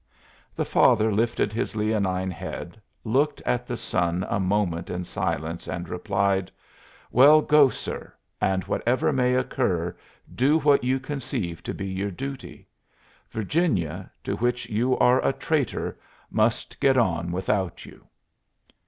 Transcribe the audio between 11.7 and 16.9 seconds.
be your duty. Virginia, to which you are a traitor, must